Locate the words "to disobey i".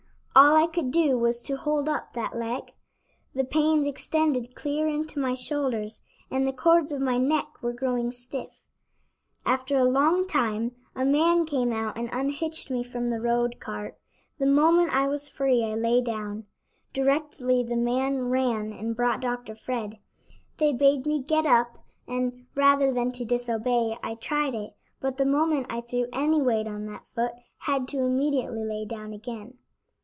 23.13-24.15